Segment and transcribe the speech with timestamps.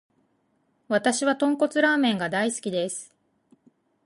[0.87, 3.13] わたしは豚骨ラーメンが大好きです。